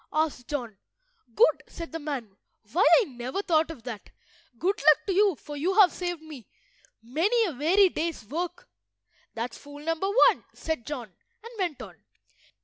[0.11, 0.79] asked John.
[1.35, 2.35] "Good," said the man.
[2.73, 4.09] "Why, I never thought of that!
[4.57, 6.47] Good luck to you, for you have saved me
[7.03, 8.67] many a weary day's work."
[9.35, 11.97] "That's fool number one," said John, and went on.